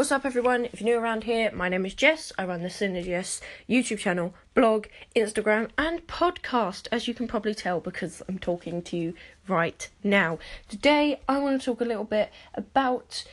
What's 0.00 0.12
up, 0.12 0.24
everyone? 0.24 0.64
If 0.72 0.80
you're 0.80 0.96
new 0.96 1.04
around 1.04 1.24
here, 1.24 1.50
my 1.52 1.68
name 1.68 1.84
is 1.84 1.92
Jess. 1.92 2.32
I 2.38 2.46
run 2.46 2.62
the 2.62 2.70
Synergist 2.70 3.42
YouTube 3.68 3.98
channel, 3.98 4.32
blog, 4.54 4.86
Instagram, 5.14 5.68
and 5.76 6.06
podcast, 6.06 6.88
as 6.90 7.06
you 7.06 7.12
can 7.12 7.28
probably 7.28 7.54
tell 7.54 7.80
because 7.80 8.22
I'm 8.26 8.38
talking 8.38 8.80
to 8.80 8.96
you 8.96 9.12
right 9.46 9.86
now. 10.02 10.38
Today, 10.70 11.20
I 11.28 11.38
want 11.38 11.60
to 11.60 11.66
talk 11.66 11.82
a 11.82 11.84
little 11.84 12.04
bit 12.04 12.32
about 12.54 13.26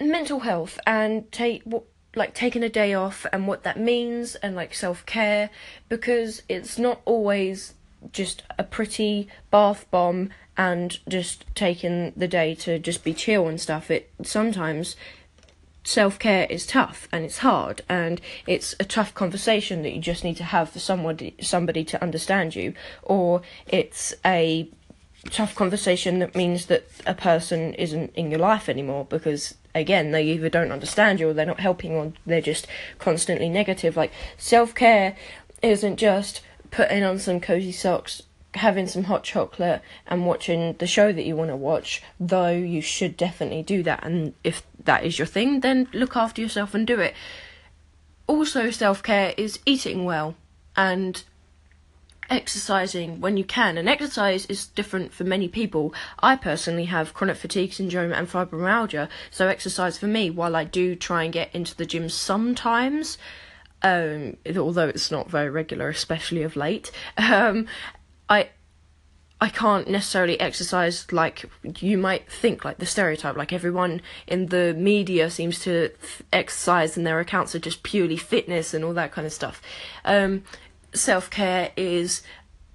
mental 0.00 0.40
health 0.40 0.80
and 0.84 1.30
take 1.30 1.62
what 1.62 1.84
like 2.16 2.34
taking 2.34 2.64
a 2.64 2.68
day 2.68 2.92
off 2.92 3.24
and 3.32 3.46
what 3.46 3.62
that 3.62 3.78
means 3.78 4.34
and 4.34 4.56
like 4.56 4.74
self 4.74 5.06
care 5.06 5.48
because 5.88 6.42
it's 6.48 6.76
not 6.76 7.02
always 7.04 7.74
just 8.10 8.42
a 8.58 8.64
pretty 8.64 9.28
bath 9.52 9.86
bomb 9.92 10.30
and 10.56 10.98
just 11.08 11.44
taking 11.54 12.12
the 12.16 12.26
day 12.26 12.52
to 12.56 12.80
just 12.80 13.04
be 13.04 13.14
chill 13.14 13.46
and 13.46 13.60
stuff. 13.60 13.92
It 13.92 14.10
sometimes 14.24 14.96
self 15.84 16.18
care 16.18 16.46
is 16.48 16.66
tough 16.66 17.08
and 17.12 17.24
it's 17.24 17.38
hard 17.38 17.82
and 17.88 18.20
it's 18.46 18.74
a 18.78 18.84
tough 18.84 19.14
conversation 19.14 19.82
that 19.82 19.92
you 19.92 20.00
just 20.00 20.24
need 20.24 20.36
to 20.36 20.44
have 20.44 20.70
for 20.70 20.78
somebody 20.78 21.34
somebody 21.40 21.84
to 21.84 22.02
understand 22.02 22.54
you, 22.54 22.74
or 23.02 23.42
it's 23.66 24.14
a 24.24 24.68
tough 25.30 25.54
conversation 25.54 26.18
that 26.18 26.34
means 26.34 26.66
that 26.66 26.84
a 27.06 27.14
person 27.14 27.74
isn't 27.74 28.12
in 28.14 28.30
your 28.30 28.40
life 28.40 28.68
anymore 28.68 29.06
because 29.08 29.54
again 29.72 30.10
they 30.10 30.24
either 30.24 30.48
don't 30.48 30.72
understand 30.72 31.20
you 31.20 31.28
or 31.28 31.32
they're 31.32 31.46
not 31.46 31.60
helping 31.60 31.92
or 31.92 32.12
they're 32.26 32.40
just 32.40 32.66
constantly 32.98 33.48
negative 33.48 33.96
like 33.96 34.10
self-care 34.36 35.16
isn't 35.62 35.96
just 35.96 36.40
putting 36.72 37.04
on 37.04 37.20
some 37.20 37.38
cozy 37.38 37.70
socks 37.70 38.22
having 38.54 38.86
some 38.86 39.04
hot 39.04 39.24
chocolate 39.24 39.80
and 40.06 40.26
watching 40.26 40.74
the 40.74 40.86
show 40.86 41.12
that 41.12 41.24
you 41.24 41.34
want 41.34 41.50
to 41.50 41.56
watch, 41.56 42.02
though 42.20 42.50
you 42.50 42.80
should 42.82 43.16
definitely 43.16 43.62
do 43.62 43.82
that. 43.82 44.04
And 44.04 44.34
if 44.44 44.62
that 44.84 45.04
is 45.04 45.18
your 45.18 45.26
thing, 45.26 45.60
then 45.60 45.88
look 45.92 46.16
after 46.16 46.40
yourself 46.40 46.74
and 46.74 46.86
do 46.86 47.00
it. 47.00 47.14
Also, 48.26 48.70
self 48.70 49.02
care 49.02 49.34
is 49.36 49.58
eating 49.66 50.04
well 50.04 50.34
and 50.76 51.22
exercising 52.30 53.20
when 53.20 53.36
you 53.36 53.44
can. 53.44 53.76
And 53.76 53.88
exercise 53.88 54.46
is 54.46 54.66
different 54.66 55.12
for 55.12 55.24
many 55.24 55.48
people. 55.48 55.94
I 56.20 56.36
personally 56.36 56.86
have 56.86 57.14
chronic 57.14 57.36
fatigue 57.36 57.72
syndrome 57.72 58.12
and 58.12 58.28
fibromyalgia, 58.28 59.08
so 59.30 59.48
exercise 59.48 59.98
for 59.98 60.06
me, 60.06 60.30
while 60.30 60.56
I 60.56 60.64
do 60.64 60.96
try 60.96 61.24
and 61.24 61.32
get 61.32 61.54
into 61.54 61.76
the 61.76 61.86
gym 61.86 62.08
sometimes, 62.08 63.18
um, 63.82 64.36
although 64.56 64.88
it's 64.88 65.10
not 65.10 65.30
very 65.30 65.50
regular, 65.50 65.88
especially 65.88 66.42
of 66.42 66.56
late, 66.56 66.90
um, 67.18 67.66
I 68.28 68.48
I 69.42 69.48
can't 69.48 69.88
necessarily 69.88 70.38
exercise 70.38 71.10
like 71.10 71.44
you 71.80 71.98
might 71.98 72.30
think, 72.30 72.64
like 72.64 72.78
the 72.78 72.86
stereotype. 72.86 73.36
Like 73.36 73.52
everyone 73.52 74.00
in 74.28 74.46
the 74.46 74.72
media 74.72 75.30
seems 75.30 75.58
to 75.64 75.90
exercise, 76.32 76.96
and 76.96 77.04
their 77.04 77.18
accounts 77.18 77.52
are 77.56 77.58
just 77.58 77.82
purely 77.82 78.16
fitness 78.16 78.72
and 78.72 78.84
all 78.84 78.94
that 78.94 79.10
kind 79.10 79.26
of 79.26 79.32
stuff. 79.32 79.60
Um, 80.04 80.44
Self 80.94 81.28
care 81.28 81.72
is 81.76 82.22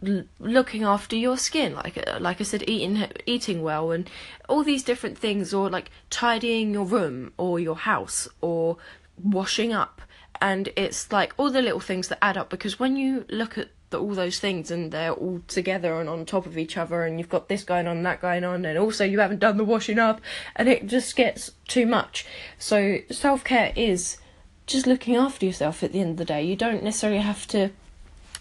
l- 0.06 0.26
looking 0.40 0.84
after 0.84 1.16
your 1.16 1.38
skin, 1.38 1.74
like 1.74 2.06
uh, 2.06 2.18
like 2.20 2.42
I 2.42 2.44
said, 2.44 2.68
eating 2.68 3.02
eating 3.26 3.64
well, 3.64 3.92
and 3.92 4.10
all 4.50 4.66
these 4.66 4.84
different 4.84 5.18
things, 5.18 5.54
or 5.54 5.70
like 5.70 5.90
tidying 6.10 6.74
your 6.74 6.84
room 6.84 7.32
or 7.38 7.62
your 7.62 7.78
house, 7.78 8.28
or 8.42 8.76
washing 9.24 9.72
up. 9.72 10.02
And 10.42 10.68
it's 10.76 11.14
like 11.14 11.34
all 11.38 11.50
the 11.50 11.62
little 11.62 11.80
things 11.80 12.10
that 12.10 12.22
add 12.22 12.36
up 12.36 12.50
because 12.50 12.78
when 12.78 12.98
you 12.98 13.24
look 13.30 13.58
at 13.58 13.70
the, 13.90 14.00
all 14.00 14.14
those 14.14 14.40
things 14.40 14.70
and 14.70 14.92
they're 14.92 15.14
all 15.14 15.42
together 15.48 16.00
and 16.00 16.10
on 16.10 16.26
top 16.26 16.46
of 16.46 16.58
each 16.58 16.78
other 16.78 17.04
and 17.04 17.20
you've 17.20 17.30
got 17.30 17.48
this 17.48 17.64
going 17.64 17.88
on 17.88 18.04
that 18.04 18.22
going 18.22 18.44
on 18.44 18.66
and 18.66 18.78
also 18.78 19.04
you 19.04 19.20
haven't 19.20 19.40
done 19.40 19.58
the 19.58 19.64
washing 19.64 20.00
up 20.00 20.22
and 20.56 20.68
it 20.68 20.88
just 20.88 21.16
gets 21.16 21.52
too 21.68 21.86
much. 21.86 22.26
So 22.60 23.00
self-care 23.10 23.74
is 23.76 24.18
just 24.66 24.86
looking 24.86 25.16
after 25.16 25.46
yourself 25.46 25.84
at 25.84 25.94
the 25.94 26.02
end 26.02 26.12
of 26.12 26.18
the 26.18 26.26
day. 26.26 26.44
You 26.44 26.56
don't 26.56 26.84
necessarily 26.84 27.22
have 27.22 27.48
to 27.48 27.70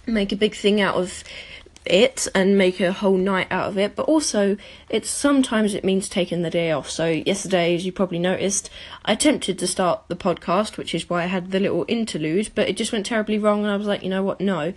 make 0.06 0.32
a 0.32 0.36
big 0.36 0.54
thing 0.54 0.80
out 0.80 0.96
of 0.96 1.22
it 1.88 2.28
and 2.34 2.56
make 2.56 2.80
a 2.80 2.92
whole 2.92 3.16
night 3.16 3.46
out 3.50 3.68
of 3.68 3.78
it 3.78 3.94
but 3.96 4.04
also 4.04 4.56
it's 4.88 5.10
sometimes 5.10 5.74
it 5.74 5.84
means 5.84 6.08
taking 6.08 6.42
the 6.42 6.50
day 6.50 6.70
off 6.70 6.88
so 6.90 7.06
yesterday 7.06 7.74
as 7.74 7.84
you 7.84 7.92
probably 7.92 8.18
noticed 8.18 8.70
i 9.04 9.12
attempted 9.12 9.58
to 9.58 9.66
start 9.66 10.02
the 10.08 10.16
podcast 10.16 10.76
which 10.76 10.94
is 10.94 11.08
why 11.08 11.22
i 11.22 11.26
had 11.26 11.50
the 11.50 11.60
little 11.60 11.84
interlude 11.88 12.50
but 12.54 12.68
it 12.68 12.76
just 12.76 12.92
went 12.92 13.06
terribly 13.06 13.38
wrong 13.38 13.62
and 13.62 13.70
i 13.70 13.76
was 13.76 13.86
like 13.86 14.02
you 14.02 14.10
know 14.10 14.22
what 14.22 14.40
no 14.40 14.72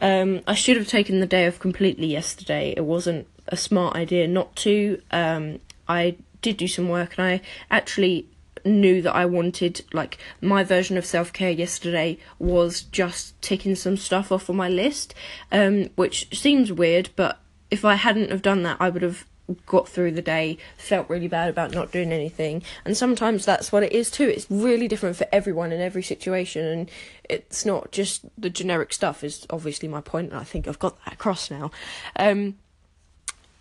um, 0.00 0.42
I 0.46 0.54
should 0.54 0.76
have 0.76 0.86
taken 0.86 1.20
the 1.20 1.26
day 1.26 1.46
off 1.46 1.58
completely 1.58 2.06
yesterday. 2.06 2.72
It 2.76 2.84
wasn't 2.84 3.26
a 3.48 3.56
smart 3.56 3.96
idea 3.96 4.28
not 4.28 4.54
to. 4.56 5.00
Um, 5.10 5.60
I 5.88 6.16
did 6.42 6.56
do 6.56 6.68
some 6.68 6.88
work 6.88 7.18
and 7.18 7.26
I 7.26 7.40
actually 7.70 8.26
knew 8.64 9.02
that 9.02 9.14
I 9.14 9.26
wanted 9.26 9.84
like 9.92 10.18
my 10.40 10.64
version 10.64 10.96
of 10.96 11.06
self 11.06 11.32
care 11.32 11.50
yesterday 11.50 12.18
was 12.38 12.82
just 12.82 13.40
ticking 13.42 13.74
some 13.74 13.96
stuff 13.96 14.32
off 14.32 14.50
on 14.50 14.56
my 14.56 14.68
list, 14.68 15.14
um, 15.52 15.90
which 15.96 16.28
seems 16.38 16.72
weird, 16.72 17.10
but 17.16 17.38
if 17.70 17.84
I 17.84 17.94
hadn't 17.94 18.30
have 18.30 18.42
done 18.42 18.62
that, 18.62 18.78
I 18.80 18.88
would 18.90 19.02
have 19.02 19.26
got 19.66 19.88
through 19.88 20.12
the 20.12 20.22
day, 20.22 20.58
felt 20.76 21.08
really 21.08 21.28
bad 21.28 21.48
about 21.48 21.72
not 21.72 21.90
doing 21.90 22.12
anything. 22.12 22.62
And 22.84 22.96
sometimes 22.96 23.44
that's 23.44 23.72
what 23.72 23.82
it 23.82 23.92
is 23.92 24.10
too. 24.10 24.28
It's 24.28 24.46
really 24.50 24.88
different 24.88 25.16
for 25.16 25.26
everyone 25.32 25.72
in 25.72 25.80
every 25.80 26.02
situation 26.02 26.66
and 26.66 26.90
it's 27.24 27.64
not 27.64 27.92
just 27.92 28.24
the 28.36 28.50
generic 28.50 28.92
stuff 28.92 29.24
is 29.24 29.46
obviously 29.50 29.88
my 29.88 30.00
point 30.00 30.30
and 30.30 30.40
I 30.40 30.44
think 30.44 30.68
I've 30.68 30.78
got 30.78 31.02
that 31.04 31.14
across 31.14 31.50
now. 31.50 31.70
Um 32.16 32.56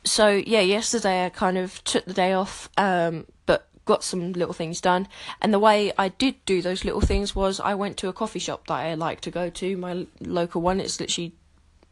so 0.04 0.30
yeah, 0.30 0.62
yesterday 0.62 1.26
I 1.26 1.30
kind 1.30 1.58
of 1.58 1.84
took 1.84 2.06
the 2.06 2.14
day 2.14 2.34
off 2.34 2.70
um 2.78 3.26
but 3.46 3.68
got 3.88 4.04
some 4.04 4.34
little 4.34 4.54
things 4.54 4.80
done 4.80 5.08
and 5.42 5.54
the 5.54 5.60
way 5.60 5.92
I 5.98 6.10
did 6.10 6.36
do 6.46 6.62
those 6.62 6.86
little 6.86 7.02
things 7.02 7.36
was 7.36 7.60
I 7.60 7.74
went 7.74 7.98
to 7.98 8.10
a 8.10 8.14
coffee 8.14 8.40
shop 8.40 8.68
that 8.68 8.74
I 8.76 8.94
like 8.94 9.22
to 9.22 9.32
go 9.32 9.50
to, 9.50 9.78
my 9.78 10.06
local 10.20 10.62
one. 10.62 10.80
It's 10.80 11.00
literally 11.00 11.34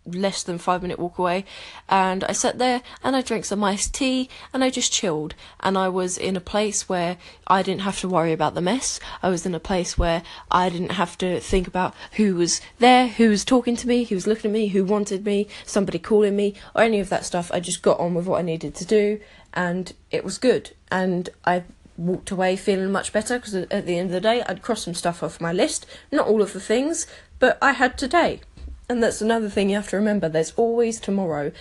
less 0.06 0.44
than 0.44 0.58
five 0.58 0.84
minute 0.84 1.00
walk 1.00 1.18
away 1.18 1.44
and 1.90 2.24
I 2.26 2.32
sat 2.32 2.60
there 2.60 2.84
and 3.04 3.16
I 3.16 3.22
drank 3.22 3.46
some 3.46 3.64
iced 3.64 3.94
tea 3.96 4.30
and 4.54 4.64
I 4.64 4.70
just 4.70 4.92
chilled 4.92 5.34
and 5.62 5.78
I 5.78 5.90
was 5.90 6.18
in 6.18 6.36
a 6.36 6.42
place 6.42 6.88
where 6.88 7.18
I 7.48 7.64
didn't 7.64 7.82
have 7.82 8.00
to 8.02 8.10
worry 8.10 8.32
about 8.32 8.54
the 8.54 8.62
mess. 8.62 9.00
I 9.24 9.30
was 9.30 9.46
in 9.46 9.56
a 9.56 9.60
place 9.60 9.98
where 9.98 10.22
I 10.52 10.70
didn't 10.70 10.92
have 10.92 11.18
to 11.20 11.40
think 11.40 11.68
about 11.68 11.96
who 12.14 12.36
was 12.36 12.62
there, 12.78 13.08
who 13.08 13.30
was 13.30 13.44
talking 13.44 13.76
to 13.78 13.88
me, 13.88 14.04
who 14.04 14.16
was 14.16 14.28
looking 14.28 14.52
at 14.52 14.54
me, 14.54 14.68
who 14.68 14.86
wanted 14.86 15.26
me, 15.26 15.48
somebody 15.66 15.98
calling 15.98 16.36
me 16.36 16.54
or 16.76 16.84
any 16.84 17.00
of 17.00 17.10
that 17.10 17.26
stuff. 17.26 17.52
I 17.52 17.60
just 17.60 17.82
got 17.82 18.00
on 18.00 18.14
with 18.14 18.28
what 18.28 18.40
I 18.40 18.44
needed 18.44 18.76
to 18.76 18.86
do 18.86 19.20
and 19.54 19.92
it 20.12 20.24
was 20.24 20.38
good 20.38 20.76
and 20.92 21.30
I 21.46 21.64
walked 21.98 22.32
away 22.32 22.56
feeling 22.56 22.92
much 22.92 23.14
better 23.14 23.38
because 23.38 23.56
at 23.56 23.86
the 23.86 23.98
end 23.98 24.10
of 24.10 24.14
the 24.14 24.22
day 24.22 24.44
I'd 24.44 24.62
crossed 24.62 24.84
some 24.84 24.94
stuff 24.94 25.24
off 25.24 25.42
my 25.42 25.54
list, 25.54 25.86
not 26.12 26.28
all 26.28 26.42
of 26.42 26.54
the 26.54 26.60
things, 26.60 27.08
but 27.40 27.58
I 27.62 27.74
had 27.74 27.98
today. 27.98 28.42
And 28.88 29.02
that's 29.02 29.22
another 29.22 29.50
thing 29.50 29.70
you 29.70 29.76
have 29.76 29.90
to 29.90 29.98
remember 29.98 30.30
there's 30.30 30.54
always 30.56 31.00
tomorrow. 31.00 31.52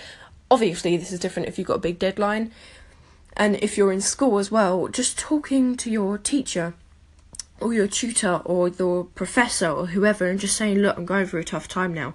Obviously, 0.50 0.96
this 0.96 1.12
is 1.12 1.20
different 1.20 1.48
if 1.48 1.58
you've 1.58 1.66
got 1.66 1.76
a 1.76 1.80
big 1.80 1.98
deadline. 1.98 2.52
And 3.36 3.56
if 3.56 3.76
you're 3.76 3.92
in 3.92 4.00
school 4.00 4.38
as 4.38 4.50
well, 4.50 4.88
just 4.88 5.18
talking 5.18 5.76
to 5.78 5.90
your 5.90 6.18
teacher 6.18 6.74
or 7.60 7.72
your 7.72 7.88
tutor 7.88 8.42
or 8.44 8.68
your 8.68 9.04
professor 9.04 9.68
or 9.68 9.86
whoever 9.86 10.26
and 10.26 10.38
just 10.38 10.56
saying, 10.56 10.78
Look, 10.78 10.96
I'm 10.96 11.06
going 11.06 11.26
through 11.26 11.40
a 11.40 11.44
tough 11.44 11.66
time 11.66 11.94
now. 11.94 12.14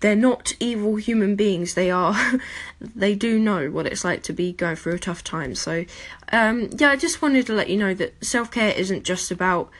They're 0.00 0.16
not 0.16 0.54
evil 0.60 0.96
human 0.96 1.36
beings. 1.36 1.74
They 1.74 1.90
are, 1.90 2.16
they 2.80 3.14
do 3.14 3.38
know 3.38 3.70
what 3.70 3.86
it's 3.86 4.04
like 4.04 4.22
to 4.24 4.32
be 4.32 4.52
going 4.52 4.76
through 4.76 4.94
a 4.94 4.98
tough 4.98 5.22
time. 5.22 5.54
So, 5.54 5.84
um, 6.32 6.70
yeah, 6.76 6.90
I 6.90 6.96
just 6.96 7.22
wanted 7.22 7.46
to 7.46 7.52
let 7.52 7.68
you 7.68 7.76
know 7.76 7.94
that 7.94 8.24
self 8.24 8.50
care 8.50 8.72
isn't 8.72 9.04
just 9.04 9.30
about 9.30 9.70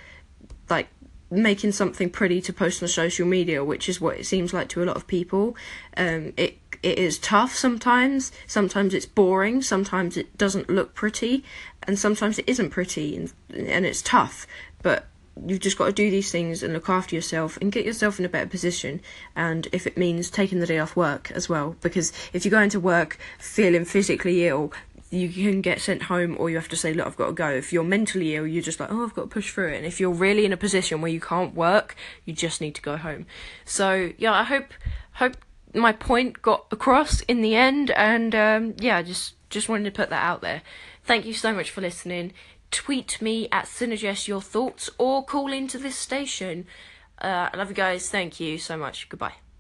like 0.69 0.89
making 1.31 1.73
something 1.73 2.11
pretty 2.11 2.41
to 2.43 2.53
post 2.53 2.83
on 2.83 2.89
social 2.89 3.27
media, 3.27 3.65
which 3.65 3.89
is 3.89 4.01
what 4.01 4.19
it 4.19 4.27
seems 4.27 4.53
like 4.53 4.69
to 4.71 4.83
a 4.83 4.87
lot 4.87 4.97
of 4.97 5.07
people. 5.07 5.57
Um, 5.97 6.33
it 6.37 6.59
it 6.83 6.99
is 6.99 7.19
tough 7.19 7.55
sometimes. 7.55 8.33
Sometimes 8.47 8.95
it's 8.95 9.07
boring. 9.07 9.63
Sometimes 9.63 10.17
it 10.17 10.37
doesn't 10.39 10.71
look 10.71 10.95
pretty, 10.95 11.45
and 11.83 11.99
sometimes 11.99 12.39
it 12.39 12.49
isn't 12.49 12.71
pretty, 12.71 13.17
and 13.17 13.33
and 13.51 13.87
it's 13.87 14.03
tough. 14.03 14.47
But 14.83 15.07
you've 15.47 15.61
just 15.61 15.79
got 15.79 15.87
to 15.87 15.93
do 15.93 16.11
these 16.11 16.31
things 16.31 16.63
and 16.63 16.73
look 16.73 16.89
after 16.89 17.15
yourself 17.15 17.57
and 17.61 17.73
get 17.73 17.85
yourself 17.85 18.19
in 18.19 18.25
a 18.25 18.29
better 18.29 18.49
position. 18.49 19.01
And 19.35 19.69
if 19.73 19.87
it 19.87 19.97
means 19.97 20.31
taking 20.31 20.61
the 20.61 20.67
day 20.67 20.79
off 20.79 20.97
work 20.97 21.31
as 21.33 21.49
well, 21.49 21.77
because 21.81 22.13
if 22.33 22.45
you 22.45 22.51
go 22.51 22.61
into 22.61 22.81
work 22.81 23.19
feeling 23.39 23.85
physically 23.85 24.47
ill, 24.47 24.73
you 25.11 25.29
can 25.29 25.61
get 25.61 25.81
sent 25.81 26.05
home 26.05 26.37
or 26.39 26.51
you 26.51 26.57
have 26.57 26.69
to 26.69 26.77
say, 26.77 26.95
look, 26.95 27.07
I've 27.07 27.17
got 27.17 27.27
to 27.27 27.33
go. 27.33 27.49
If 27.49 27.73
you're 27.73 27.83
mentally 27.83 28.37
ill, 28.37 28.47
you're 28.47 28.63
just 28.63 28.79
like, 28.79 28.93
oh, 28.93 29.03
I've 29.03 29.15
got 29.15 29.23
to 29.23 29.29
push 29.29 29.53
through 29.53 29.73
it. 29.73 29.77
And 29.77 29.87
if 29.87 29.99
you're 29.99 30.11
really 30.11 30.45
in 30.45 30.53
a 30.53 30.57
position 30.57 31.01
where 31.01 31.11
you 31.11 31.21
can't 31.21 31.55
work, 31.55 31.97
you 32.25 32.33
just 32.33 32.61
need 32.61 32.77
to 32.77 32.83
go 32.83 32.97
home. 32.97 33.27
So 33.65 34.13
yeah, 34.19 34.33
I 34.33 34.45
hope 34.45 34.73
hope 35.15 35.37
my 35.75 35.93
point 35.93 36.43
got 36.43 36.67
across 36.71 37.23
in 37.23 37.43
the 37.43 37.57
end. 37.57 37.91
And 37.91 38.35
um, 38.35 38.75
yeah, 38.79 39.03
just 39.03 39.35
just 39.51 39.69
wanted 39.69 39.85
to 39.85 39.91
put 39.91 40.11
that 40.11 40.23
out 40.23 40.43
there. 40.43 40.63
Thank 41.03 41.27
you 41.27 41.35
so 41.35 41.53
much 41.53 41.71
for 41.71 41.81
listening. 41.81 42.33
Tweet 42.71 43.21
me 43.21 43.49
at 43.51 43.65
Synergist 43.65 44.29
your 44.29 44.41
thoughts 44.41 44.91
or 44.99 45.25
call 45.25 45.53
into 45.53 45.79
this 45.79 45.97
station. 45.97 46.67
Uh, 47.21 47.51
I 47.53 47.57
love 47.57 47.69
you 47.69 47.75
guys. 47.75 48.09
Thank 48.09 48.41
you 48.41 48.59
so 48.59 48.77
much. 48.77 49.09
Goodbye. 49.09 49.35